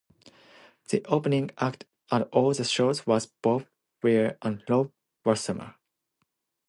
[0.89, 3.67] The opening act at all the shows was Bob
[4.01, 4.91] Weir and Rob
[5.23, 5.75] Wasserman.